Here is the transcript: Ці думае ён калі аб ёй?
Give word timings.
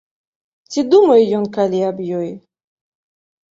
Ці 0.73 0.81
думае 0.93 1.19
ён 1.41 1.45
калі 1.59 1.79
аб 1.91 1.97
ёй? 2.23 2.29